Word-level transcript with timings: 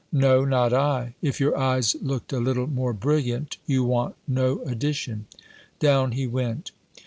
"No, 0.11 0.43
not 0.43 0.73
I. 0.73 1.13
If 1.21 1.39
your 1.39 1.55
eyes 1.55 1.95
looked 2.01 2.33
a 2.33 2.39
little 2.39 2.65
more 2.65 2.91
brilliant, 2.91 3.57
you 3.67 3.83
want 3.83 4.15
no 4.27 4.63
addition." 4.63 5.27
Down 5.79 6.13
he 6.13 6.25
went. 6.25 6.71